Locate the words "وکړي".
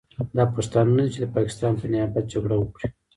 2.57-2.87